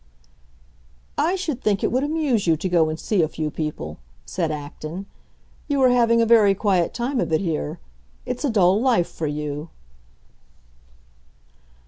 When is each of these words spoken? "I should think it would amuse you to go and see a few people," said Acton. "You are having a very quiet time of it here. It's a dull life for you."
"I 1.19 1.35
should 1.35 1.61
think 1.61 1.83
it 1.83 1.91
would 1.91 2.03
amuse 2.03 2.47
you 2.47 2.57
to 2.57 2.67
go 2.67 2.89
and 2.89 2.99
see 2.99 3.21
a 3.21 3.27
few 3.27 3.51
people," 3.51 3.99
said 4.25 4.49
Acton. 4.49 5.05
"You 5.67 5.79
are 5.83 5.89
having 5.91 6.19
a 6.23 6.25
very 6.25 6.55
quiet 6.55 6.91
time 6.91 7.19
of 7.19 7.31
it 7.31 7.41
here. 7.41 7.79
It's 8.25 8.43
a 8.43 8.49
dull 8.49 8.81
life 8.81 9.07
for 9.07 9.27
you." 9.27 9.69